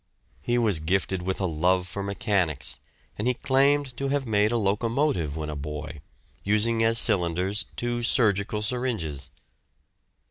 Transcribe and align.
He 0.41 0.57
was 0.57 0.79
gifted 0.79 1.21
with 1.21 1.39
a 1.39 1.45
love 1.45 1.87
for 1.87 2.01
mechanics, 2.01 2.79
and 3.19 3.27
he 3.27 3.35
claimed 3.35 3.95
to 3.97 4.07
have 4.07 4.25
made 4.25 4.51
a 4.51 4.57
locomotive 4.57 5.37
when 5.37 5.51
a 5.51 5.55
boy, 5.55 6.01
using 6.43 6.81
as 6.83 6.97
cylinders 6.97 7.65
two 7.75 8.01
surgical 8.01 8.63
syringes. 8.63 9.29